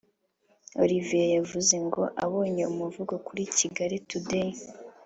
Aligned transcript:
orivier 0.81 1.27
yavuze 1.37 1.75
ngo 1.85 2.01
abonye 2.25 2.63
umuvugo 2.71 3.13
kuri 3.25 3.43
kigali 3.57 3.97
today 4.09 4.51